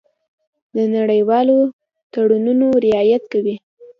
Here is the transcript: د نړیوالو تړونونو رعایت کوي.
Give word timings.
د 0.75 0.77
نړیوالو 0.95 1.57
تړونونو 2.13 2.67
رعایت 2.85 3.23
کوي. 3.33 3.55